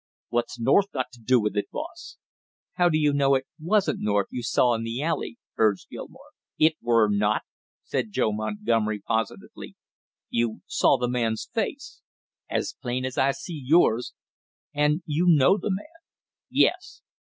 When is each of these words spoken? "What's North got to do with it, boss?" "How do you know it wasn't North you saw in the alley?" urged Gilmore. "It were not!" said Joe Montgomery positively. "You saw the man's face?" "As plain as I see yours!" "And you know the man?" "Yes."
"What's 0.29 0.59
North 0.59 0.91
got 0.91 1.11
to 1.11 1.21
do 1.21 1.39
with 1.39 1.55
it, 1.55 1.69
boss?" 1.71 2.17
"How 2.73 2.89
do 2.89 2.97
you 2.97 3.13
know 3.13 3.35
it 3.35 3.45
wasn't 3.61 3.99
North 3.99 4.25
you 4.31 4.41
saw 4.41 4.73
in 4.73 4.81
the 4.81 4.99
alley?" 5.03 5.37
urged 5.59 5.89
Gilmore. 5.91 6.31
"It 6.57 6.73
were 6.81 7.07
not!" 7.07 7.43
said 7.83 8.09
Joe 8.09 8.31
Montgomery 8.31 8.99
positively. 9.05 9.75
"You 10.31 10.63
saw 10.65 10.97
the 10.97 11.07
man's 11.07 11.47
face?" 11.53 12.01
"As 12.49 12.73
plain 12.81 13.05
as 13.05 13.19
I 13.19 13.29
see 13.29 13.61
yours!" 13.63 14.15
"And 14.73 15.03
you 15.05 15.27
know 15.29 15.59
the 15.59 15.69
man?" 15.69 16.01
"Yes." 16.49 17.03